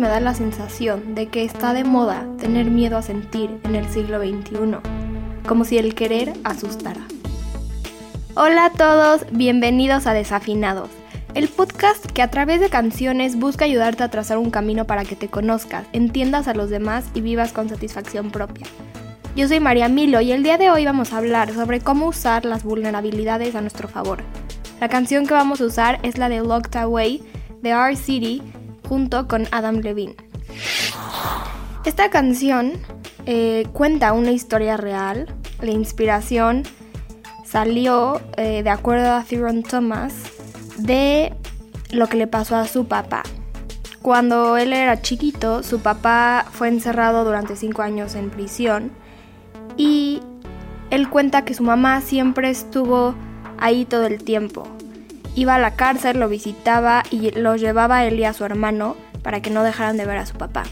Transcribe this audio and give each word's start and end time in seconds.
Me 0.00 0.08
da 0.08 0.18
la 0.18 0.34
sensación 0.34 1.14
de 1.14 1.28
que 1.28 1.44
está 1.44 1.74
de 1.74 1.84
moda 1.84 2.26
tener 2.38 2.70
miedo 2.70 2.96
a 2.96 3.02
sentir 3.02 3.60
en 3.64 3.74
el 3.74 3.86
siglo 3.90 4.18
XXI, 4.18 4.78
como 5.46 5.66
si 5.66 5.76
el 5.76 5.94
querer 5.94 6.32
asustara. 6.42 7.02
Hola 8.34 8.64
a 8.64 8.70
todos, 8.70 9.26
bienvenidos 9.30 10.06
a 10.06 10.14
Desafinados, 10.14 10.88
el 11.34 11.48
podcast 11.48 12.06
que 12.06 12.22
a 12.22 12.30
través 12.30 12.60
de 12.60 12.70
canciones 12.70 13.38
busca 13.38 13.66
ayudarte 13.66 14.02
a 14.02 14.08
trazar 14.08 14.38
un 14.38 14.50
camino 14.50 14.86
para 14.86 15.04
que 15.04 15.16
te 15.16 15.28
conozcas, 15.28 15.86
entiendas 15.92 16.48
a 16.48 16.54
los 16.54 16.70
demás 16.70 17.04
y 17.12 17.20
vivas 17.20 17.52
con 17.52 17.68
satisfacción 17.68 18.30
propia. 18.30 18.66
Yo 19.36 19.48
soy 19.48 19.60
María 19.60 19.90
Milo 19.90 20.22
y 20.22 20.32
el 20.32 20.42
día 20.42 20.56
de 20.56 20.70
hoy 20.70 20.86
vamos 20.86 21.12
a 21.12 21.18
hablar 21.18 21.52
sobre 21.52 21.80
cómo 21.80 22.06
usar 22.06 22.46
las 22.46 22.64
vulnerabilidades 22.64 23.54
a 23.54 23.60
nuestro 23.60 23.86
favor. 23.86 24.22
La 24.80 24.88
canción 24.88 25.26
que 25.26 25.34
vamos 25.34 25.60
a 25.60 25.66
usar 25.66 26.00
es 26.02 26.16
la 26.16 26.30
de 26.30 26.40
Locked 26.40 26.74
Away 26.74 27.22
de 27.60 27.68
R 27.68 27.96
City 27.96 28.42
junto 28.90 29.28
con 29.28 29.46
Adam 29.52 29.76
Levine. 29.76 30.16
Esta 31.84 32.10
canción 32.10 32.72
eh, 33.24 33.68
cuenta 33.72 34.12
una 34.12 34.32
historia 34.32 34.76
real. 34.76 35.32
La 35.60 35.70
inspiración 35.70 36.64
salió, 37.46 38.20
eh, 38.36 38.64
de 38.64 38.70
acuerdo 38.70 39.12
a 39.12 39.22
Theron 39.22 39.62
Thomas, 39.62 40.12
de 40.76 41.32
lo 41.92 42.08
que 42.08 42.16
le 42.16 42.26
pasó 42.26 42.56
a 42.56 42.66
su 42.66 42.86
papá. 42.86 43.22
Cuando 44.02 44.56
él 44.56 44.72
era 44.72 45.00
chiquito, 45.00 45.62
su 45.62 45.78
papá 45.78 46.46
fue 46.50 46.66
encerrado 46.66 47.24
durante 47.24 47.54
cinco 47.54 47.82
años 47.82 48.16
en 48.16 48.28
prisión 48.28 48.90
y 49.76 50.20
él 50.90 51.08
cuenta 51.08 51.44
que 51.44 51.54
su 51.54 51.62
mamá 51.62 52.00
siempre 52.00 52.50
estuvo 52.50 53.14
ahí 53.56 53.84
todo 53.84 54.06
el 54.06 54.24
tiempo. 54.24 54.66
Iba 55.34 55.54
a 55.54 55.58
la 55.58 55.74
cárcel, 55.74 56.18
lo 56.18 56.28
visitaba 56.28 57.02
y 57.10 57.30
lo 57.32 57.56
llevaba 57.56 58.04
él 58.04 58.18
y 58.18 58.24
a 58.24 58.32
su 58.32 58.44
hermano 58.44 58.96
para 59.22 59.40
que 59.40 59.50
no 59.50 59.62
dejaran 59.62 59.96
de 59.96 60.06
ver 60.06 60.18
a 60.18 60.26
su 60.26 60.36
papá. 60.36 60.64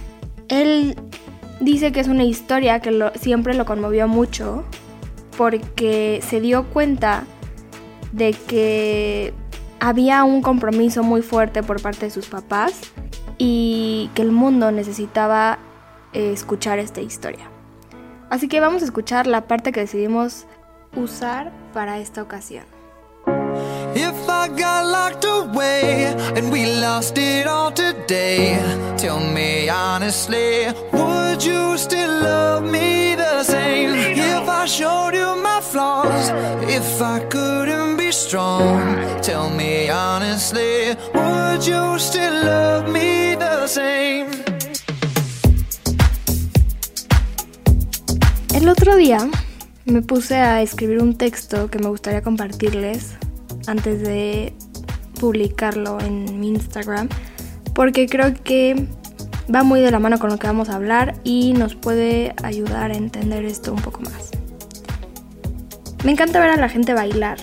Él 0.48 0.96
dice 1.60 1.92
que 1.92 2.00
es 2.00 2.08
una 2.08 2.24
historia 2.24 2.80
que 2.80 3.10
siempre 3.20 3.54
lo 3.54 3.64
conmovió 3.64 4.08
mucho 4.08 4.64
porque 5.36 6.20
se 6.26 6.40
dio 6.40 6.64
cuenta 6.64 7.24
de 8.12 8.32
que 8.32 9.32
había 9.80 10.24
un 10.24 10.42
compromiso 10.42 11.02
muy 11.02 11.22
fuerte 11.22 11.62
por 11.62 11.80
parte 11.80 12.06
de 12.06 12.10
sus 12.10 12.26
papás 12.26 12.80
y 13.38 14.10
que 14.14 14.22
el 14.22 14.32
mundo 14.32 14.72
necesitaba 14.72 15.58
eh, 16.12 16.32
escuchar 16.32 16.78
esta 16.78 17.00
historia. 17.00 17.48
Así 18.30 18.48
que 18.48 18.60
vamos 18.60 18.82
a 18.82 18.86
escuchar 18.86 19.26
la 19.26 19.46
parte 19.46 19.72
que 19.72 19.80
decidimos 19.80 20.46
usar 20.96 21.52
para 21.72 21.98
esta 21.98 22.22
ocasión. 22.22 22.64
If 24.00 24.28
I 24.28 24.46
got 24.46 24.86
locked 24.86 25.24
away 25.24 26.14
and 26.36 26.52
we 26.52 26.66
lost 26.80 27.18
it 27.18 27.48
all 27.48 27.72
today, 27.72 28.54
tell 28.96 29.18
me 29.18 29.68
honestly, 29.68 30.68
would 30.92 31.42
you 31.42 31.76
still 31.76 32.22
love 32.22 32.62
me 32.62 33.16
the 33.16 33.42
same? 33.42 33.90
If 34.14 34.48
I 34.48 34.66
showed 34.66 35.14
you 35.14 35.42
my 35.42 35.60
flaws, 35.60 36.30
if 36.68 37.02
I 37.02 37.18
couldn't 37.28 37.96
be 37.96 38.12
strong, 38.12 38.94
tell 39.20 39.50
me 39.50 39.90
honestly, 39.90 40.94
would 41.12 41.66
you 41.66 41.98
still 41.98 42.36
love 42.44 42.88
me 42.88 43.34
the 43.34 43.66
same? 43.66 44.28
El 48.54 48.68
otro 48.68 48.94
día 48.94 49.28
me 49.86 50.02
puse 50.02 50.36
a 50.36 50.62
escribir 50.62 51.02
un 51.02 51.16
texto 51.16 51.68
que 51.68 51.80
me 51.80 51.88
gustaría 51.88 52.22
compartirles 52.22 53.18
antes 53.68 54.02
de 54.02 54.52
publicarlo 55.20 56.00
en 56.00 56.40
mi 56.40 56.48
Instagram 56.48 57.08
porque 57.78 58.08
creo 58.08 58.34
que 58.42 58.88
va 59.54 59.62
muy 59.62 59.80
de 59.80 59.92
la 59.92 60.00
mano 60.00 60.18
con 60.18 60.30
lo 60.30 60.38
que 60.38 60.48
vamos 60.48 60.68
a 60.68 60.74
hablar 60.74 61.14
y 61.22 61.52
nos 61.52 61.76
puede 61.76 62.34
ayudar 62.42 62.90
a 62.90 62.96
entender 62.96 63.44
esto 63.44 63.72
un 63.72 63.80
poco 63.80 64.00
más. 64.00 64.30
Me 66.04 66.10
encanta 66.10 66.40
ver 66.40 66.50
a 66.50 66.56
la 66.56 66.68
gente 66.68 66.94
bailar, 66.94 67.38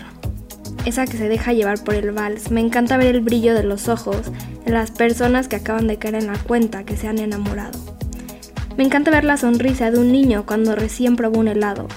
esa 0.84 1.06
que 1.06 1.16
se 1.18 1.30
deja 1.30 1.54
llevar 1.54 1.82
por 1.84 1.96
el 1.96 2.12
vals. 2.12 2.52
Me 2.52 2.60
encanta 2.60 2.98
ver 2.98 3.16
el 3.16 3.22
brillo 3.22 3.54
de 3.54 3.64
los 3.64 3.88
ojos 3.88 4.32
en 4.66 4.74
las 4.74 4.92
personas 4.92 5.48
que 5.48 5.58
acaban 5.58 5.88
de 5.88 5.98
caer 5.98 6.16
en 6.16 6.28
la 6.28 6.38
cuenta 6.38 6.84
que 6.84 6.98
se 6.98 7.08
han 7.08 7.20
enamorado. 7.20 7.80
Me 8.78 8.84
encanta 8.84 9.12
ver 9.12 9.24
la 9.24 9.38
sonrisa 9.38 9.90
de 9.90 10.00
un 10.00 10.12
niño 10.12 10.46
cuando 10.46 10.76
recién 10.76 11.16
probó 11.16 11.40
un 11.40 11.48
helado, 11.48 11.88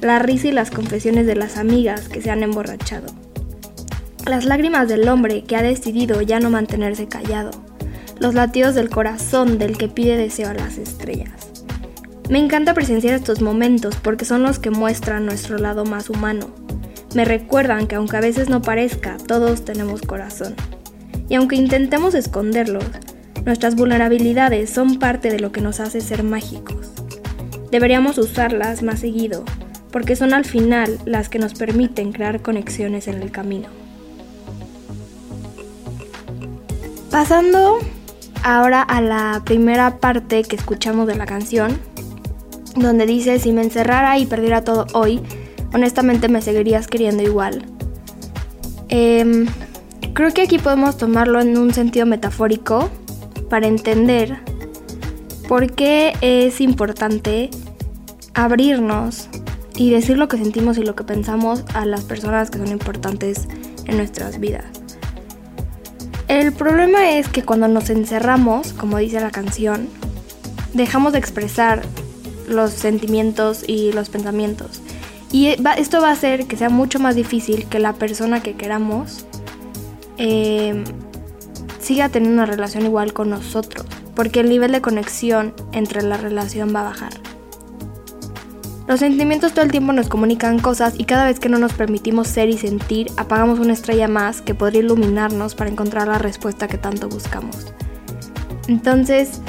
la 0.00 0.18
risa 0.18 0.48
y 0.48 0.52
las 0.52 0.70
confesiones 0.70 1.26
de 1.26 1.36
las 1.36 1.58
amigas 1.58 2.08
que 2.08 2.22
se 2.22 2.30
han 2.30 2.42
emborrachado 2.42 3.06
las 4.26 4.44
lágrimas 4.44 4.88
del 4.88 5.08
hombre 5.08 5.44
que 5.44 5.56
ha 5.56 5.62
decidido 5.62 6.22
ya 6.22 6.38
no 6.38 6.50
mantenerse 6.50 7.08
callado, 7.08 7.50
los 8.20 8.34
latidos 8.34 8.74
del 8.74 8.88
corazón 8.88 9.58
del 9.58 9.76
que 9.76 9.88
pide 9.88 10.16
deseo 10.16 10.50
a 10.50 10.54
las 10.54 10.78
estrellas. 10.78 11.50
Me 12.28 12.38
encanta 12.38 12.72
presenciar 12.72 13.14
estos 13.14 13.40
momentos 13.42 13.96
porque 13.96 14.24
son 14.24 14.42
los 14.42 14.58
que 14.58 14.70
muestran 14.70 15.26
nuestro 15.26 15.58
lado 15.58 15.84
más 15.84 16.08
humano. 16.08 16.50
Me 17.14 17.24
recuerdan 17.24 17.86
que 17.86 17.96
aunque 17.96 18.16
a 18.16 18.20
veces 18.20 18.48
no 18.48 18.62
parezca, 18.62 19.16
todos 19.26 19.64
tenemos 19.64 20.02
corazón. 20.02 20.54
Y 21.28 21.34
aunque 21.34 21.56
intentemos 21.56 22.14
esconderlos, 22.14 22.84
nuestras 23.44 23.74
vulnerabilidades 23.74 24.70
son 24.70 24.98
parte 24.98 25.30
de 25.30 25.40
lo 25.40 25.50
que 25.50 25.60
nos 25.60 25.80
hace 25.80 26.00
ser 26.00 26.22
mágicos. 26.22 26.92
Deberíamos 27.70 28.18
usarlas 28.18 28.82
más 28.82 29.00
seguido, 29.00 29.44
porque 29.90 30.14
son 30.14 30.32
al 30.32 30.44
final 30.44 30.98
las 31.04 31.28
que 31.28 31.38
nos 31.38 31.54
permiten 31.54 32.12
crear 32.12 32.40
conexiones 32.40 33.08
en 33.08 33.20
el 33.20 33.30
camino. 33.30 33.81
Pasando 37.12 37.78
ahora 38.42 38.80
a 38.80 39.02
la 39.02 39.42
primera 39.44 39.98
parte 39.98 40.44
que 40.44 40.56
escuchamos 40.56 41.06
de 41.06 41.14
la 41.14 41.26
canción, 41.26 41.78
donde 42.74 43.04
dice, 43.04 43.38
si 43.38 43.52
me 43.52 43.60
encerrara 43.60 44.16
y 44.16 44.24
perdiera 44.24 44.64
todo 44.64 44.86
hoy, 44.94 45.20
honestamente 45.74 46.30
me 46.30 46.40
seguirías 46.40 46.88
queriendo 46.88 47.22
igual. 47.22 47.66
Em, 48.88 49.46
creo 50.14 50.32
que 50.32 50.40
aquí 50.40 50.56
podemos 50.58 50.96
tomarlo 50.96 51.42
en 51.42 51.58
un 51.58 51.74
sentido 51.74 52.06
metafórico 52.06 52.88
para 53.50 53.66
entender 53.66 54.38
por 55.48 55.70
qué 55.70 56.14
es 56.22 56.62
importante 56.62 57.50
abrirnos 58.32 59.28
y 59.76 59.90
decir 59.90 60.16
lo 60.16 60.28
que 60.28 60.38
sentimos 60.38 60.78
y 60.78 60.82
lo 60.82 60.96
que 60.96 61.04
pensamos 61.04 61.62
a 61.74 61.84
las 61.84 62.04
personas 62.04 62.50
que 62.50 62.56
son 62.56 62.68
importantes 62.68 63.48
en 63.84 63.98
nuestras 63.98 64.40
vidas. 64.40 64.81
El 66.32 66.54
problema 66.54 67.10
es 67.10 67.28
que 67.28 67.42
cuando 67.42 67.68
nos 67.68 67.90
encerramos, 67.90 68.72
como 68.72 68.96
dice 68.96 69.20
la 69.20 69.30
canción, 69.30 69.86
dejamos 70.72 71.12
de 71.12 71.18
expresar 71.18 71.82
los 72.48 72.70
sentimientos 72.70 73.68
y 73.68 73.92
los 73.92 74.08
pensamientos. 74.08 74.80
Y 75.30 75.48
esto 75.76 76.00
va 76.00 76.08
a 76.08 76.12
hacer 76.12 76.46
que 76.46 76.56
sea 76.56 76.70
mucho 76.70 76.98
más 77.00 77.16
difícil 77.16 77.66
que 77.68 77.78
la 77.78 77.92
persona 77.92 78.42
que 78.42 78.54
queramos 78.54 79.26
em, 80.16 80.84
siga 81.78 82.08
teniendo 82.08 82.42
una 82.42 82.50
relación 82.50 82.86
igual 82.86 83.12
con 83.12 83.28
nosotros, 83.28 83.84
porque 84.14 84.40
el 84.40 84.48
nivel 84.48 84.72
de 84.72 84.80
conexión 84.80 85.52
entre 85.72 86.00
la 86.00 86.16
relación 86.16 86.74
va 86.74 86.80
a 86.80 86.84
bajar. 86.84 87.12
Los 88.92 89.00
sentimientos 89.00 89.54
todo 89.54 89.64
el 89.64 89.70
tiempo 89.70 89.94
nos 89.94 90.10
comunican 90.10 90.58
cosas 90.58 90.92
y 90.98 91.04
cada 91.04 91.24
vez 91.24 91.40
que 91.40 91.48
no 91.48 91.56
nos 91.56 91.72
permitimos 91.72 92.28
ser 92.28 92.50
y 92.50 92.58
sentir, 92.58 93.10
apagamos 93.16 93.58
una 93.58 93.72
estrella 93.72 94.06
más 94.06 94.42
que 94.42 94.54
podría 94.54 94.82
iluminarnos 94.82 95.54
para 95.54 95.70
encontrar 95.70 96.08
la 96.08 96.18
respuesta 96.18 96.68
que 96.68 96.76
tanto 96.76 97.08
buscamos. 97.08 97.72
Entonces, 98.68 99.40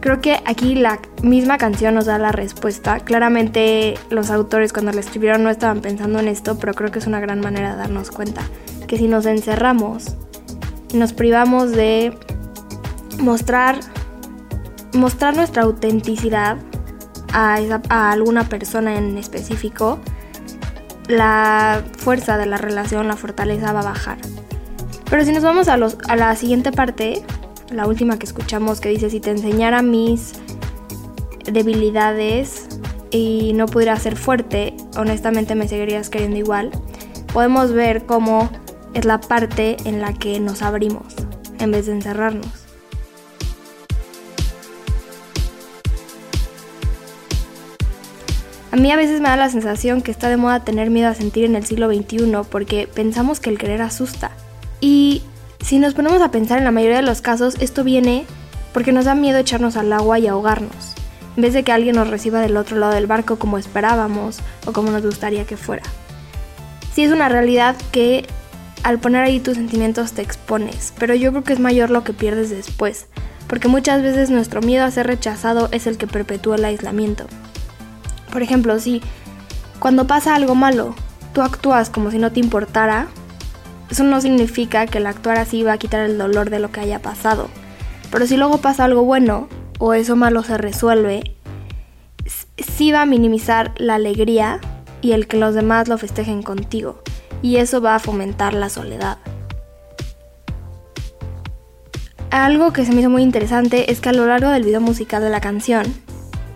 creo 0.00 0.22
que 0.22 0.40
aquí 0.46 0.76
la 0.76 0.98
misma 1.22 1.58
canción 1.58 1.92
nos 1.92 2.06
da 2.06 2.16
la 2.16 2.32
respuesta. 2.32 3.00
Claramente 3.00 3.98
los 4.08 4.30
autores 4.30 4.72
cuando 4.72 4.92
la 4.92 5.00
escribieron 5.00 5.44
no 5.44 5.50
estaban 5.50 5.82
pensando 5.82 6.18
en 6.18 6.28
esto, 6.28 6.58
pero 6.58 6.72
creo 6.72 6.90
que 6.90 6.98
es 6.98 7.06
una 7.06 7.20
gran 7.20 7.40
manera 7.40 7.72
de 7.72 7.76
darnos 7.76 8.10
cuenta 8.10 8.40
que 8.86 8.96
si 8.96 9.08
nos 9.08 9.26
encerramos 9.26 10.16
nos 10.94 11.12
privamos 11.12 11.72
de 11.72 12.16
mostrar 13.18 13.78
mostrar 14.94 15.36
nuestra 15.36 15.64
autenticidad, 15.64 16.56
a, 17.32 18.10
alguna 18.10 18.48
persona 18.48 18.96
en 18.96 19.16
específico, 19.18 19.98
la 21.08 21.82
fuerza 21.98 22.38
de 22.38 22.46
la 22.46 22.58
relación, 22.58 23.08
la 23.08 23.16
fortaleza 23.16 23.72
va 23.72 23.80
a 23.80 23.84
bajar. 23.84 24.18
Pero 25.08 25.24
si 25.24 25.32
nos 25.32 25.42
vamos 25.42 25.68
a, 25.68 25.76
los, 25.76 25.98
a 26.08 26.16
la 26.16 26.34
siguiente 26.34 26.72
parte, 26.72 27.24
la 27.70 27.86
última 27.86 28.18
que 28.18 28.26
escuchamos 28.26 28.80
que 28.80 28.88
dice, 28.88 29.10
si 29.10 29.20
te 29.20 29.30
enseñara 29.30 29.82
mis 29.82 30.32
debilidades 31.44 32.66
y 33.10 33.52
no 33.54 33.66
pudiera 33.66 33.96
ser 33.96 34.16
fuerte, 34.16 34.76
honestamente 34.96 35.54
me 35.54 35.68
seguirías 35.68 36.10
queriendo 36.10 36.38
igual, 36.38 36.70
podemos 37.32 37.72
ver 37.72 38.04
cómo 38.06 38.50
es 38.94 39.04
la 39.04 39.20
parte 39.20 39.76
en 39.84 40.00
la 40.00 40.12
que 40.12 40.40
nos 40.40 40.62
abrimos 40.62 41.14
en 41.58 41.70
vez 41.70 41.86
de 41.86 41.92
encerrarnos. 41.92 42.65
A 48.76 48.78
mí 48.78 48.92
a 48.92 48.96
veces 48.96 49.22
me 49.22 49.30
da 49.30 49.36
la 49.36 49.48
sensación 49.48 50.02
que 50.02 50.10
está 50.10 50.28
de 50.28 50.36
moda 50.36 50.62
tener 50.62 50.90
miedo 50.90 51.08
a 51.08 51.14
sentir 51.14 51.46
en 51.46 51.56
el 51.56 51.64
siglo 51.64 51.88
XXI 51.88 52.42
porque 52.50 52.86
pensamos 52.86 53.40
que 53.40 53.48
el 53.48 53.56
querer 53.56 53.80
asusta. 53.80 54.32
Y 54.82 55.22
si 55.64 55.78
nos 55.78 55.94
ponemos 55.94 56.20
a 56.20 56.30
pensar 56.30 56.58
en 56.58 56.64
la 56.64 56.72
mayoría 56.72 56.96
de 56.96 57.02
los 57.02 57.22
casos, 57.22 57.56
esto 57.60 57.84
viene 57.84 58.26
porque 58.74 58.92
nos 58.92 59.06
da 59.06 59.14
miedo 59.14 59.38
echarnos 59.38 59.78
al 59.78 59.94
agua 59.94 60.18
y 60.18 60.26
ahogarnos, 60.26 60.92
en 61.36 61.42
vez 61.42 61.54
de 61.54 61.62
que 61.62 61.72
alguien 61.72 61.96
nos 61.96 62.10
reciba 62.10 62.42
del 62.42 62.58
otro 62.58 62.76
lado 62.76 62.92
del 62.92 63.06
barco 63.06 63.38
como 63.38 63.56
esperábamos 63.56 64.40
o 64.66 64.72
como 64.74 64.90
nos 64.90 65.02
gustaría 65.02 65.46
que 65.46 65.56
fuera. 65.56 65.84
Sí 66.92 67.02
es 67.02 67.12
una 67.12 67.30
realidad 67.30 67.76
que 67.92 68.26
al 68.82 68.98
poner 68.98 69.22
ahí 69.22 69.40
tus 69.40 69.56
sentimientos 69.56 70.12
te 70.12 70.20
expones, 70.20 70.92
pero 70.98 71.14
yo 71.14 71.30
creo 71.30 71.44
que 71.44 71.54
es 71.54 71.60
mayor 71.60 71.88
lo 71.88 72.04
que 72.04 72.12
pierdes 72.12 72.50
después, 72.50 73.06
porque 73.46 73.68
muchas 73.68 74.02
veces 74.02 74.28
nuestro 74.28 74.60
miedo 74.60 74.84
a 74.84 74.90
ser 74.90 75.06
rechazado 75.06 75.70
es 75.72 75.86
el 75.86 75.96
que 75.96 76.06
perpetúa 76.06 76.56
el 76.56 76.66
aislamiento. 76.66 77.26
Por 78.36 78.42
ejemplo, 78.42 78.78
si 78.78 79.00
cuando 79.78 80.06
pasa 80.06 80.34
algo 80.34 80.54
malo, 80.54 80.94
tú 81.32 81.40
actúas 81.40 81.88
como 81.88 82.10
si 82.10 82.18
no 82.18 82.32
te 82.32 82.40
importara, 82.40 83.06
eso 83.90 84.04
no 84.04 84.20
significa 84.20 84.86
que 84.86 84.98
el 84.98 85.06
actuar 85.06 85.38
así 85.38 85.62
va 85.62 85.72
a 85.72 85.78
quitar 85.78 86.02
el 86.02 86.18
dolor 86.18 86.50
de 86.50 86.58
lo 86.58 86.70
que 86.70 86.80
haya 86.80 87.00
pasado. 87.00 87.48
Pero 88.10 88.26
si 88.26 88.36
luego 88.36 88.58
pasa 88.58 88.84
algo 88.84 89.04
bueno 89.04 89.48
o 89.78 89.94
eso 89.94 90.16
malo 90.16 90.42
se 90.42 90.58
resuelve, 90.58 91.34
sí 92.58 92.92
va 92.92 93.00
a 93.00 93.06
minimizar 93.06 93.72
la 93.78 93.94
alegría 93.94 94.60
y 95.00 95.12
el 95.12 95.28
que 95.28 95.38
los 95.38 95.54
demás 95.54 95.88
lo 95.88 95.96
festejen 95.96 96.42
contigo. 96.42 97.02
Y 97.40 97.56
eso 97.56 97.80
va 97.80 97.94
a 97.94 98.00
fomentar 98.00 98.52
la 98.52 98.68
soledad. 98.68 99.16
Algo 102.28 102.74
que 102.74 102.84
se 102.84 102.92
me 102.92 103.00
hizo 103.00 103.08
muy 103.08 103.22
interesante 103.22 103.90
es 103.90 104.02
que 104.02 104.10
a 104.10 104.12
lo 104.12 104.26
largo 104.26 104.50
del 104.50 104.64
video 104.64 104.82
musical 104.82 105.22
de 105.22 105.30
la 105.30 105.40
canción, 105.40 105.86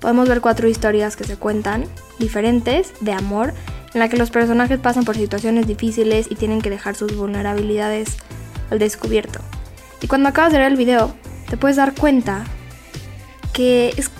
podemos 0.00 0.28
ver 0.28 0.40
cuatro 0.40 0.68
historias 0.68 1.16
que 1.16 1.24
se 1.24 1.36
cuentan, 1.36 1.84
diferentes, 2.18 2.92
de 3.00 3.12
amor, 3.12 3.52
en 3.94 4.00
la 4.00 4.08
que 4.08 4.16
los 4.16 4.30
personajes 4.30 4.78
pasan 4.78 5.04
por 5.04 5.16
situaciones 5.16 5.66
difíciles 5.66 6.26
y 6.30 6.36
tienen 6.36 6.60
que 6.60 6.70
dejar 6.70 6.94
sus 6.94 7.16
vulnerabilidades 7.16 8.16
al 8.70 8.78
descubierto. 8.78 9.40
Y 10.00 10.06
cuando 10.06 10.28
acabas 10.28 10.52
de 10.52 10.58
ver 10.58 10.72
el 10.72 10.76
video, 10.76 11.12
te 11.48 11.56
puedes 11.56 11.76
dar 11.76 11.94
cuenta 11.94 12.44
que, 13.52 13.92
es, 13.96 14.10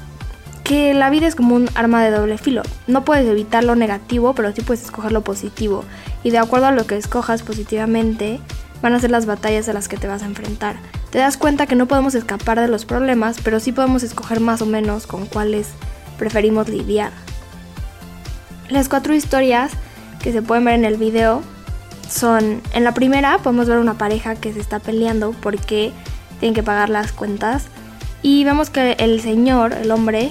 que 0.65 0.93
la 0.95 1.11
vida 1.11 1.27
es 1.27 1.35
como 1.35 1.55
un 1.55 1.69
arma 1.75 2.05
de 2.05 2.11
doble 2.11 2.37
filo. 2.37 2.63
No 2.87 3.05
puedes 3.05 3.27
evitar 3.27 3.65
lo 3.65 3.77
negativo, 3.77 4.35
pero 4.35 4.53
sí 4.53 4.61
puedes 4.61 4.85
escoger 4.85 5.13
lo 5.13 5.23
positivo. 5.23 5.85
Y 6.23 6.31
de 6.31 6.39
acuerdo 6.39 6.67
a 6.67 6.73
lo 6.73 6.87
que 6.87 6.97
escojas 6.97 7.43
positivamente, 7.43 8.41
van 8.83 8.95
a 8.95 9.01
ser 9.01 9.11
las 9.11 9.27
batallas 9.27 9.69
a 9.69 9.73
las 9.73 9.89
que 9.89 9.97
te 9.97 10.09
vas 10.09 10.23
a 10.23 10.27
enfrentar 10.27 10.77
te 11.11 11.19
das 11.19 11.37
cuenta 11.37 11.67
que 11.67 11.75
no 11.75 11.87
podemos 11.87 12.15
escapar 12.15 12.61
de 12.61 12.69
los 12.69 12.85
problemas, 12.85 13.39
pero 13.43 13.59
sí 13.61 13.73
podemos 13.73 14.03
escoger 14.03 14.41
más 14.41 14.63
o 14.63 14.67
menos 14.67 15.07
con 15.07 15.27
cuáles 15.27 15.69
preferimos 16.19 16.69
lidiar. 16.69 17.11
Las 18.69 18.89
cuatro 18.89 19.15
historias 19.15 19.73
que 20.23 20.33
se 20.33 20.43
pueden 20.43 20.65
ver 20.65 20.75
en 20.75 20.85
el 20.85 20.97
video 20.97 21.43
son, 22.09 22.63
en 22.73 22.85
la 22.85 22.95
primera 22.95 23.39
podemos 23.39 23.69
ver 23.69 23.79
una 23.79 23.95
pareja 23.95 24.37
que 24.37 24.53
se 24.53 24.61
está 24.61 24.79
peleando 24.79 25.33
porque 25.33 25.93
tienen 26.39 26.55
que 26.55 26.63
pagar 26.63 26.89
las 26.89 27.11
cuentas 27.11 27.67
y 28.23 28.45
vemos 28.45 28.71
que 28.71 28.93
el 28.93 29.21
señor, 29.21 29.73
el 29.73 29.91
hombre, 29.91 30.31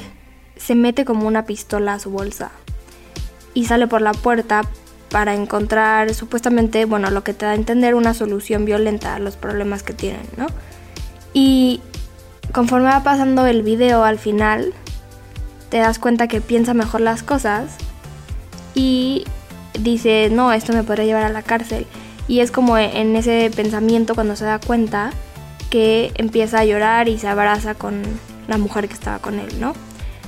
se 0.55 0.75
mete 0.75 1.03
como 1.03 1.27
una 1.27 1.45
pistola 1.45 1.95
a 1.95 1.99
su 1.99 2.09
bolsa 2.09 2.51
y 3.53 3.65
sale 3.65 3.87
por 3.87 4.01
la 4.01 4.13
puerta 4.13 4.61
para 5.09 5.33
encontrar 5.33 6.13
supuestamente, 6.13 6.85
bueno, 6.85 7.09
lo 7.09 7.23
que 7.23 7.33
te 7.33 7.45
da 7.45 7.51
a 7.51 7.55
entender 7.55 7.95
una 7.95 8.13
solución 8.13 8.65
violenta 8.65 9.15
a 9.15 9.19
los 9.19 9.35
problemas 9.35 9.83
que 9.83 9.93
tienen, 9.93 10.25
¿no? 10.37 10.47
Y 11.33 11.81
conforme 12.51 12.89
va 12.89 13.03
pasando 13.03 13.45
el 13.45 13.63
video 13.63 14.03
al 14.03 14.19
final, 14.19 14.73
te 15.69 15.77
das 15.77 15.99
cuenta 15.99 16.27
que 16.27 16.41
piensa 16.41 16.73
mejor 16.73 17.01
las 17.01 17.23
cosas 17.23 17.75
y 18.73 19.25
dice, 19.79 20.29
no, 20.31 20.51
esto 20.51 20.73
me 20.73 20.83
podría 20.83 21.05
llevar 21.05 21.23
a 21.23 21.29
la 21.29 21.41
cárcel. 21.41 21.85
Y 22.27 22.41
es 22.41 22.51
como 22.51 22.77
en 22.77 23.15
ese 23.15 23.51
pensamiento 23.55 24.13
cuando 24.15 24.35
se 24.35 24.45
da 24.45 24.59
cuenta 24.59 25.11
que 25.69 26.11
empieza 26.15 26.59
a 26.59 26.65
llorar 26.65 27.07
y 27.07 27.17
se 27.17 27.27
abraza 27.27 27.75
con 27.75 28.01
la 28.47 28.57
mujer 28.57 28.87
que 28.87 28.93
estaba 28.93 29.19
con 29.19 29.39
él, 29.39 29.59
¿no? 29.59 29.73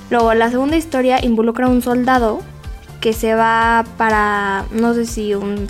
Luego, 0.10 0.34
la 0.34 0.50
segunda 0.50 0.78
historia 0.78 1.24
involucra 1.24 1.68
a 1.68 1.70
un 1.70 1.82
soldado 1.82 2.42
que 3.02 3.14
se 3.14 3.34
va 3.36 3.84
para, 3.98 4.66
no 4.72 4.94
sé 4.94 5.06
si 5.06 5.34
un, 5.34 5.68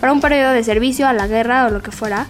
para 0.00 0.12
un 0.12 0.20
periodo 0.20 0.52
de 0.52 0.62
servicio 0.62 1.08
a 1.08 1.12
la 1.12 1.26
guerra 1.26 1.66
o 1.66 1.70
lo 1.70 1.82
que 1.82 1.90
fuera. 1.90 2.26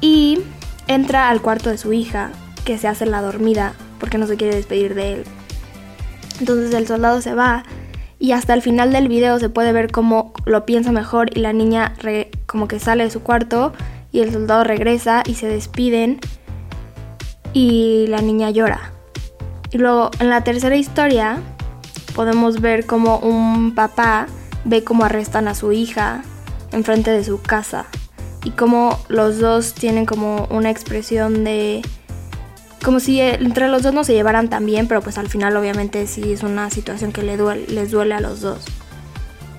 Y 0.00 0.38
entra 0.86 1.28
al 1.28 1.42
cuarto 1.42 1.68
de 1.68 1.76
su 1.76 1.92
hija, 1.92 2.30
que 2.64 2.78
se 2.78 2.88
hace 2.88 3.04
la 3.04 3.20
dormida 3.20 3.74
porque 3.98 4.16
no 4.16 4.26
se 4.26 4.36
quiere 4.36 4.54
despedir 4.54 4.94
de 4.94 5.14
él. 5.14 5.24
Entonces 6.38 6.72
el 6.72 6.86
soldado 6.86 7.20
se 7.20 7.34
va 7.34 7.64
y 8.18 8.32
hasta 8.32 8.54
el 8.54 8.62
final 8.62 8.92
del 8.92 9.08
video 9.08 9.38
se 9.38 9.48
puede 9.48 9.72
ver 9.72 9.90
cómo 9.90 10.32
lo 10.46 10.64
piensa 10.64 10.92
mejor 10.92 11.36
y 11.36 11.40
la 11.40 11.52
niña 11.52 11.94
como 12.46 12.68
que 12.68 12.78
sale 12.78 13.04
de 13.04 13.10
su 13.10 13.22
cuarto 13.22 13.72
y 14.12 14.20
el 14.20 14.32
soldado 14.32 14.64
regresa 14.64 15.22
y 15.26 15.34
se 15.34 15.48
despiden 15.48 16.20
y 17.52 18.06
la 18.08 18.20
niña 18.20 18.50
llora. 18.50 18.92
Y 19.72 19.78
luego 19.78 20.10
en 20.18 20.30
la 20.30 20.42
tercera 20.44 20.76
historia 20.76 21.40
podemos 22.20 22.60
ver 22.60 22.84
como 22.84 23.16
un 23.16 23.74
papá 23.74 24.26
ve 24.66 24.84
cómo 24.84 25.06
arrestan 25.06 25.48
a 25.48 25.54
su 25.54 25.72
hija 25.72 26.22
enfrente 26.70 27.10
de 27.10 27.24
su 27.24 27.40
casa 27.40 27.86
y 28.44 28.50
cómo 28.50 28.98
los 29.08 29.38
dos 29.38 29.72
tienen 29.72 30.04
como 30.04 30.46
una 30.50 30.68
expresión 30.68 31.44
de 31.44 31.80
como 32.84 33.00
si 33.00 33.22
entre 33.22 33.68
los 33.68 33.82
dos 33.82 33.94
no 33.94 34.04
se 34.04 34.12
llevaran 34.12 34.50
tan 34.50 34.66
bien, 34.66 34.86
pero 34.86 35.00
pues 35.00 35.16
al 35.16 35.30
final 35.30 35.56
obviamente 35.56 36.06
sí 36.06 36.30
es 36.30 36.42
una 36.42 36.68
situación 36.68 37.10
que 37.10 37.22
les 37.22 37.38
duele, 37.38 37.64
les 37.68 37.90
duele 37.90 38.14
a 38.14 38.20
los 38.20 38.42
dos. 38.42 38.66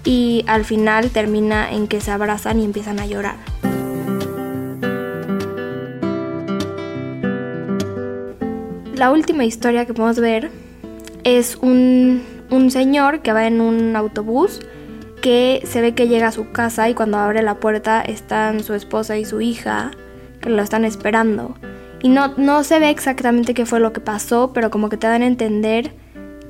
Y 0.03 0.45
al 0.45 0.63
final 0.63 1.09
termina 1.09 1.71
en 1.71 1.87
que 1.87 1.99
se 1.99 2.11
abrazan 2.11 2.59
y 2.59 2.65
empiezan 2.65 2.99
a 2.99 3.07
llorar. 3.07 3.37
La 8.93 9.09
última 9.09 9.45
historia 9.45 9.87
que 9.87 9.95
podemos 9.95 10.19
ver 10.19 10.51
es 11.23 11.55
un, 11.55 12.21
un 12.51 12.69
señor 12.69 13.21
que 13.21 13.33
va 13.33 13.47
en 13.47 13.61
un 13.61 13.95
autobús 13.95 14.59
que 15.21 15.61
se 15.65 15.81
ve 15.81 15.95
que 15.95 16.07
llega 16.07 16.27
a 16.27 16.31
su 16.31 16.51
casa 16.51 16.89
y 16.89 16.93
cuando 16.93 17.17
abre 17.17 17.41
la 17.41 17.55
puerta 17.55 18.01
están 18.01 18.63
su 18.63 18.73
esposa 18.73 19.17
y 19.17 19.25
su 19.25 19.41
hija 19.41 19.91
que 20.41 20.49
lo 20.49 20.61
están 20.61 20.83
esperando. 20.85 21.55
Y 22.03 22.09
no, 22.09 22.33
no 22.37 22.63
se 22.63 22.79
ve 22.79 22.89
exactamente 22.89 23.53
qué 23.53 23.65
fue 23.65 23.79
lo 23.79 23.93
que 23.93 24.01
pasó, 24.01 24.51
pero 24.53 24.71
como 24.71 24.89
que 24.89 24.97
te 24.97 25.07
dan 25.07 25.21
a 25.21 25.27
entender 25.27 25.93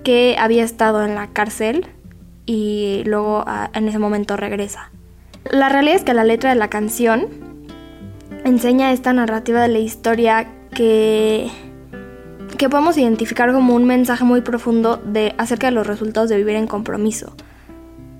que 0.03 0.35
había 0.39 0.63
estado 0.63 1.03
en 1.05 1.15
la 1.15 1.27
cárcel 1.27 1.87
y 2.45 3.03
luego 3.05 3.45
en 3.73 3.87
ese 3.87 3.99
momento 3.99 4.37
regresa. 4.37 4.91
La 5.49 5.69
realidad 5.69 5.97
es 5.97 6.03
que 6.03 6.13
la 6.13 6.23
letra 6.23 6.51
de 6.51 6.55
la 6.55 6.69
canción 6.69 7.27
enseña 8.45 8.91
esta 8.91 9.13
narrativa 9.13 9.61
de 9.61 9.67
la 9.67 9.79
historia 9.79 10.47
que, 10.73 11.49
que 12.61 12.69
podemos 12.69 12.95
identificar 12.95 13.51
como 13.53 13.73
un 13.73 13.85
mensaje 13.85 14.23
muy 14.23 14.41
profundo 14.41 14.97
de, 14.97 15.33
acerca 15.39 15.65
de 15.65 15.71
los 15.71 15.87
resultados 15.87 16.29
de 16.29 16.37
vivir 16.37 16.55
en 16.55 16.67
compromiso. 16.67 17.33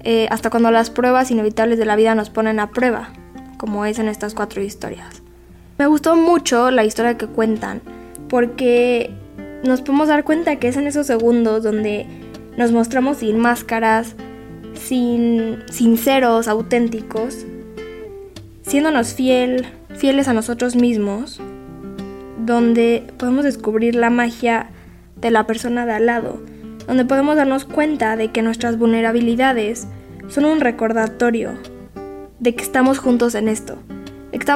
Eh, 0.03 0.25
hasta 0.31 0.50
cuando 0.50 0.71
las 0.71 0.89
pruebas 0.89 1.29
inevitables 1.29 1.77
de 1.77 1.86
la 1.86 1.95
vida 1.95 2.15
nos 2.15 2.31
ponen 2.31 2.60
a 2.60 2.71
prueba, 2.71 3.10
como 3.57 3.86
es 3.86 4.00
en 4.00 4.07
estas 4.07 4.33
cuatro 4.33 4.63
historias. 4.63 5.21
Me 5.77 5.86
gustó 5.86 6.15
mucho 6.15 6.71
la 6.71 6.83
historia 6.83 7.19
que 7.19 7.27
cuentan, 7.27 7.83
porque 8.29 9.12
nos 9.63 9.81
podemos 9.81 10.07
dar 10.07 10.24
cuenta 10.24 10.55
que 10.55 10.69
es 10.69 10.75
en 10.75 10.88
esos 10.88 11.05
segundos 11.05 11.62
donde 11.62 12.07
nos 12.57 12.71
mostramos 12.71 13.17
sin 13.17 13.38
máscaras, 13.38 14.15
sin 14.74 15.60
sinceros, 15.69 16.48
auténticos, 16.48 17.45
siéndonos 18.63 19.13
fiel, 19.13 19.67
fieles 19.93 20.27
a 20.27 20.33
nosotros 20.33 20.75
mismos, 20.75 21.39
donde 22.45 23.07
podemos 23.17 23.43
descubrir 23.43 23.95
la 23.95 24.10
magia 24.10 24.67
de 25.15 25.31
la 25.31 25.45
persona 25.45 25.86
de 25.86 25.93
al 25.93 26.05
lado, 26.07 26.41
donde 26.88 27.05
podemos 27.05 27.36
darnos 27.36 27.65
cuenta 27.65 28.15
de 28.15 28.29
que 28.29 28.41
nuestras 28.41 28.77
vulnerabilidades 28.77 29.88
son 30.27 30.45
un 30.45 30.60
recordatorio 30.60 31.51
de 32.39 32.55
que 32.55 32.63
estamos 32.63 33.00
juntos 33.00 33.36
en 33.36 33.48
esto, 33.48 33.77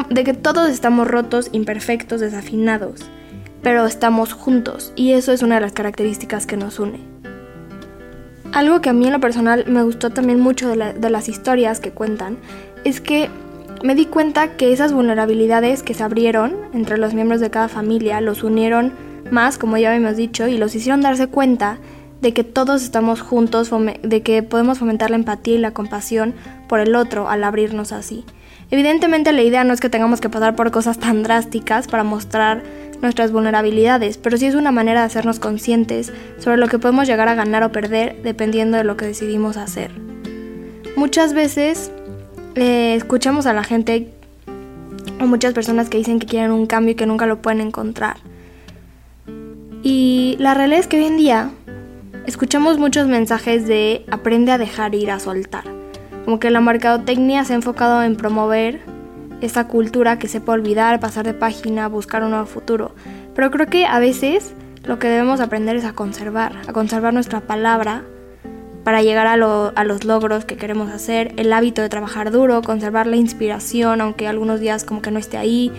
de 0.10 0.24
que 0.24 0.34
todos 0.34 0.70
estamos 0.70 1.08
rotos, 1.08 1.50
imperfectos, 1.52 2.22
desafinados, 2.22 3.02
pero 3.62 3.86
estamos 3.86 4.34
juntos 4.34 4.92
y 4.96 5.12
eso 5.12 5.32
es 5.32 5.44
una 5.44 5.56
de 5.56 5.62
las 5.62 5.74
características 5.74 6.46
que 6.46 6.58
nos 6.58 6.80
une. 6.80 7.00
Algo 8.54 8.80
que 8.80 8.90
a 8.90 8.94
mí 8.94 9.06
en 9.06 9.14
lo 9.14 9.20
personal 9.20 9.66
me 9.68 9.84
gustó 9.84 10.12
también 10.12 10.40
mucho 10.40 10.70
de, 10.70 10.94
de 10.94 11.10
las 11.10 11.28
historias 11.28 11.80
que 11.80 11.92
cuentan 11.92 12.38
es 12.86 13.02
que 13.02 13.30
me 13.86 13.94
di 13.94 14.08
cuenta 14.08 14.58
que 14.58 14.74
esas 14.74 14.94
vulnerabilidades 14.94 15.84
que 15.84 15.94
se 15.94 16.04
abrieron 16.04 16.56
entre 16.74 16.98
los 16.98 17.14
miembros 17.14 17.40
de 17.40 17.52
cada 17.52 17.68
familia 17.68 18.20
los 18.20 18.44
unieron 18.44 18.94
más, 19.30 19.60
como 19.60 19.78
ya 19.78 19.90
habíamos 19.92 20.18
dicho, 20.18 20.48
y 20.48 20.58
los 20.58 20.74
hicieron 20.74 21.02
darse 21.02 21.28
cuenta 21.28 21.78
de 22.20 22.34
que 22.34 22.44
todos 22.44 22.82
estamos 22.82 23.22
juntos, 23.22 23.70
de 24.02 24.24
que 24.24 24.42
podemos 24.42 24.80
fomentar 24.80 25.12
la 25.12 25.18
empatía 25.18 25.54
y 25.54 25.60
la 25.60 25.70
compasión 25.70 26.34
por 26.68 26.80
el 26.80 26.96
otro 26.96 27.30
al 27.30 27.44
abrirnos 27.44 27.92
así. 27.92 28.26
Evidentemente 28.72 29.32
la 29.32 29.44
idea 29.44 29.64
no 29.64 29.72
es 29.72 29.82
que 29.82 29.90
tengamos 29.90 30.20
que 30.20 30.30
pasar 30.30 30.56
por 30.56 30.72
cosas 30.72 30.98
tan 30.98 31.22
drásticas 31.22 31.88
para 31.88 32.04
mostrar 32.04 32.64
nuestras 33.04 33.32
vulnerabilidades, 33.32 34.18
pero 34.18 34.38
sí 34.38 34.48
es 34.48 34.56
una 34.56 34.72
manera 34.72 35.02
de 35.02 35.06
hacernos 35.06 35.38
conscientes 35.38 36.12
sobre 36.40 36.58
lo 36.58 36.70
que 36.70 36.80
podemos 36.80 37.08
llegar 37.08 37.28
a 37.28 37.36
ganar 37.36 37.62
o 37.62 37.72
perder 37.72 38.20
dependiendo 38.24 38.78
de 38.78 38.84
lo 38.84 38.98
que 38.98 39.06
decidimos 39.06 39.58
hacer. 39.58 39.92
Muchas 40.96 41.34
veces 41.34 41.92
eh, 42.56 42.96
escuchamos 42.96 43.46
a 43.46 43.54
la 43.54 43.64
gente 43.64 44.10
o 45.20 45.28
muchas 45.28 45.54
personas 45.54 45.90
que 45.90 45.98
dicen 45.98 46.20
que 46.20 46.28
quieren 46.28 46.52
un 46.52 46.66
cambio 46.66 46.94
y 46.94 46.96
que 46.96 47.06
nunca 47.06 47.26
lo 47.26 47.42
pueden 47.42 47.62
encontrar. 47.62 48.18
Y 49.84 50.36
la 50.40 50.54
realidad 50.54 50.80
es 50.80 50.88
que 50.88 50.98
hoy 50.98 51.06
en 51.06 51.18
día 51.18 51.52
escuchamos 52.26 52.80
muchos 52.80 53.08
mensajes 53.08 53.68
de 53.68 54.06
aprende 54.10 54.52
a 54.52 54.58
dejar 54.58 54.96
ir, 54.96 55.12
a 55.12 55.20
soltar. 55.20 55.64
Como 56.24 56.40
que 56.40 56.50
la 56.50 56.62
mercadotecnia 56.62 57.44
se 57.46 57.54
ha 57.54 57.56
enfocado 57.58 58.02
en 58.02 58.16
promover 58.16 58.82
esa 59.42 59.68
cultura 59.68 60.18
que 60.18 60.28
sepa 60.28 60.54
olvidar, 60.54 61.00
pasar 61.00 61.26
de 61.26 61.34
página, 61.34 61.88
buscar 61.88 62.24
un 62.24 62.32
nuevo 62.32 62.46
futuro. 62.46 62.96
Pero 63.36 63.52
creo 63.52 63.68
que 63.68 63.86
a 63.86 64.00
veces 64.00 64.54
lo 64.86 64.98
que 64.98 65.08
debemos 65.08 65.40
aprender 65.40 65.76
es 65.76 65.86
a 65.86 65.94
conservar, 65.94 66.54
a 66.68 66.74
conservar 66.74 67.14
nuestra 67.14 67.42
palabra 67.42 68.04
para 68.86 69.02
llegar 69.02 69.26
a, 69.26 69.36
los 69.36 70.06
logros 70.06 70.46
que 70.46 70.58
queremos 70.58 70.92
hacer, 70.92 71.34
el 71.38 71.52
hábito 71.52 71.82
de 71.82 71.90
trabajar 71.90 72.30
duro, 72.30 72.62
conservar 72.62 73.08
la 73.08 73.16
inspiración, 73.16 74.00
aunque 74.00 74.28
algunos 74.28 74.60
días 74.60 74.84
como 74.84 75.02
que 75.02 75.10
no 75.10 75.18
esté 75.18 75.38
ahí, 75.38 75.72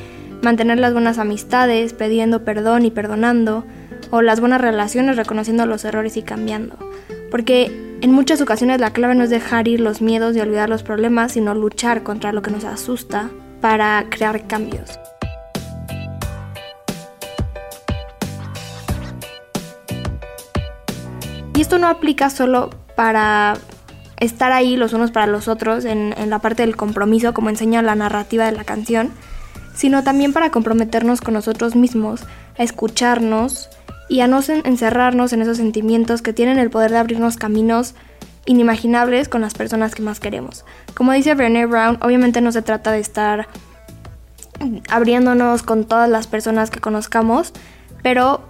mantener 0.42 0.80
las 0.80 0.92
buenas 0.92 1.18
amistades, 1.18 1.92
pidiendo 1.92 2.44
perdón 2.44 2.84
y 2.84 2.90
perdonando, 2.90 3.64
o 4.10 4.22
las 4.22 4.40
buenas 4.40 4.60
relaciones 4.60 5.14
reconociendo 5.16 5.66
los 5.66 5.84
errores 5.84 6.16
y 6.16 6.22
cambiando. 6.22 6.76
Porque 7.30 7.70
en 8.00 8.10
muchas 8.10 8.40
ocasiones 8.40 8.80
la 8.80 8.92
clave 8.92 9.14
no 9.14 9.22
es 9.22 9.30
dejar 9.30 9.68
ir 9.68 9.80
los 9.80 10.02
miedos 10.02 10.34
y 10.34 10.40
olvidar 10.40 10.68
los 10.68 10.82
problemas, 10.82 11.30
sino 11.30 11.54
luchar 11.54 12.02
contra 12.02 12.32
lo 12.32 12.42
que 12.42 12.50
nos 12.50 12.64
asusta 12.64 13.30
para 13.60 14.04
crear 14.10 14.48
cambios. 14.48 14.98
Y 21.54 21.60
esto 21.60 21.78
no 21.78 21.86
aplica 21.86 22.30
solo 22.30 22.70
para 22.96 23.56
estar 24.18 24.50
ahí 24.52 24.76
los 24.76 24.92
unos 24.92 25.10
para 25.10 25.26
los 25.26 25.46
otros 25.46 25.84
en, 25.84 26.14
en, 26.16 26.30
la 26.30 26.38
parte 26.40 26.62
del 26.62 26.76
compromiso, 26.76 27.34
como 27.34 27.50
enseña 27.50 27.82
la 27.82 27.94
narrativa 27.94 28.46
de 28.46 28.52
la 28.52 28.64
canción, 28.64 29.12
sino 29.74 30.02
también 30.02 30.32
para 30.32 30.50
comprometernos 30.50 31.20
con 31.20 31.34
nosotros 31.34 31.76
mismos, 31.76 32.22
a 32.58 32.62
escucharnos 32.62 33.68
y 34.08 34.20
a 34.20 34.26
no 34.26 34.40
encerrarnos 34.64 35.32
en 35.32 35.42
esos 35.42 35.58
sentimientos 35.58 36.22
que 36.22 36.32
tienen 36.32 36.58
el 36.58 36.70
poder 36.70 36.90
de 36.90 36.98
abrirnos 36.98 37.36
caminos 37.36 37.94
inimaginables 38.46 39.28
con 39.28 39.40
las 39.40 39.54
personas 39.54 39.94
que 39.94 40.02
más 40.02 40.20
queremos. 40.20 40.64
Como 40.94 41.12
dice 41.12 41.34
Brené 41.34 41.66
Brown, 41.66 41.98
obviamente 42.00 42.40
no 42.40 42.52
se 42.52 42.62
trata 42.62 42.92
de 42.92 43.00
estar 43.00 43.48
abriéndonos 44.88 45.62
con 45.62 45.84
todas 45.84 46.08
las 46.08 46.26
personas 46.26 46.70
que 46.70 46.80
conozcamos, 46.80 47.52
pero 48.02 48.40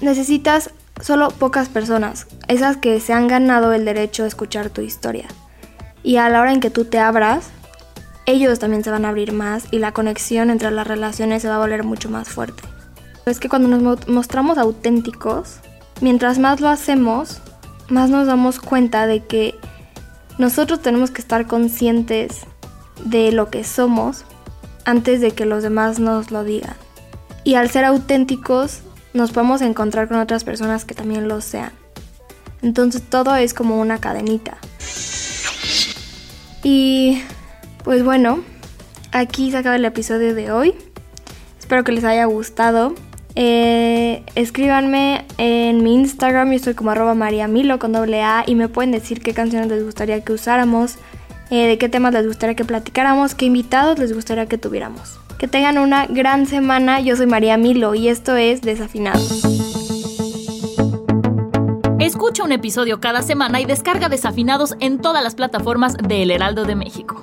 necesitas 0.00 0.70
solo 1.00 1.28
pocas 1.28 1.68
personas, 1.68 2.26
esas 2.48 2.76
que 2.76 3.00
se 3.00 3.12
han 3.12 3.28
ganado 3.28 3.72
el 3.72 3.84
derecho 3.84 4.24
a 4.24 4.26
escuchar 4.26 4.70
tu 4.70 4.80
historia. 4.80 5.26
Y 6.02 6.16
a 6.16 6.28
la 6.28 6.40
hora 6.40 6.52
en 6.52 6.60
que 6.60 6.70
tú 6.70 6.84
te 6.84 6.98
abras, 6.98 7.48
ellos 8.26 8.58
también 8.58 8.84
se 8.84 8.90
van 8.90 9.04
a 9.04 9.10
abrir 9.10 9.32
más 9.32 9.66
y 9.70 9.78
la 9.78 9.92
conexión 9.92 10.50
entre 10.50 10.70
las 10.70 10.86
relaciones 10.86 11.42
se 11.42 11.48
va 11.48 11.56
a 11.56 11.60
volver 11.60 11.84
mucho 11.84 12.08
más 12.10 12.28
fuerte. 12.28 12.62
Es 13.26 13.40
que 13.40 13.48
cuando 13.48 13.68
nos 13.68 14.06
mostramos 14.08 14.58
auténticos, 14.58 15.58
mientras 16.00 16.38
más 16.38 16.60
lo 16.60 16.68
hacemos, 16.68 17.40
más 17.88 18.10
nos 18.10 18.26
damos 18.26 18.60
cuenta 18.60 19.06
de 19.06 19.24
que 19.24 19.54
nosotros 20.38 20.80
tenemos 20.80 21.10
que 21.10 21.20
estar 21.20 21.46
conscientes 21.46 22.40
de 23.04 23.32
lo 23.32 23.50
que 23.50 23.64
somos 23.64 24.24
antes 24.84 25.20
de 25.20 25.30
que 25.30 25.46
los 25.46 25.62
demás 25.62 25.98
nos 25.98 26.30
lo 26.30 26.44
digan. 26.44 26.76
Y 27.44 27.54
al 27.54 27.70
ser 27.70 27.84
auténticos, 27.84 28.80
nos 29.14 29.32
podemos 29.32 29.62
encontrar 29.62 30.08
con 30.08 30.18
otras 30.18 30.44
personas 30.44 30.84
que 30.84 30.94
también 30.94 31.28
lo 31.28 31.40
sean. 31.40 31.72
Entonces 32.60 33.02
todo 33.02 33.34
es 33.36 33.54
como 33.54 33.80
una 33.80 33.98
cadenita. 33.98 34.58
Y 36.62 37.22
pues 37.84 38.02
bueno, 38.02 38.42
aquí 39.12 39.50
se 39.50 39.58
acaba 39.58 39.76
el 39.76 39.84
episodio 39.84 40.34
de 40.34 40.50
hoy. 40.50 40.74
Espero 41.58 41.84
que 41.84 41.92
les 41.92 42.04
haya 42.04 42.24
gustado. 42.24 42.94
Eh, 43.36 44.22
escríbanme 44.34 45.26
en 45.38 45.82
mi 45.82 45.94
Instagram, 45.94 46.50
yo 46.50 46.56
estoy 46.56 46.74
como 46.74 46.90
arroba 46.90 47.14
mariamilo 47.14 47.78
con 47.78 47.92
doble 47.92 48.22
A 48.22 48.44
y 48.46 48.54
me 48.54 48.68
pueden 48.68 48.92
decir 48.92 49.20
qué 49.20 49.34
canciones 49.34 49.68
les 49.68 49.84
gustaría 49.84 50.22
que 50.22 50.32
usáramos, 50.32 50.96
eh, 51.50 51.66
de 51.66 51.78
qué 51.78 51.88
temas 51.88 52.12
les 52.12 52.26
gustaría 52.26 52.54
que 52.54 52.64
platicáramos, 52.64 53.34
qué 53.34 53.46
invitados 53.46 53.98
les 53.98 54.12
gustaría 54.12 54.46
que 54.46 54.56
tuviéramos. 54.56 55.18
Que 55.44 55.48
tengan 55.48 55.76
una 55.76 56.06
gran 56.06 56.46
semana, 56.46 57.00
yo 57.00 57.16
soy 57.16 57.26
María 57.26 57.58
Milo 57.58 57.94
y 57.94 58.08
esto 58.08 58.34
es 58.34 58.62
Desafinados. 58.62 59.44
Escucha 61.98 62.44
un 62.44 62.52
episodio 62.52 62.98
cada 62.98 63.20
semana 63.20 63.60
y 63.60 63.66
descarga 63.66 64.08
Desafinados 64.08 64.74
en 64.80 64.98
todas 65.00 65.22
las 65.22 65.34
plataformas 65.34 65.98
de 65.98 66.22
El 66.22 66.30
Heraldo 66.30 66.64
de 66.64 66.76
México. 66.76 67.22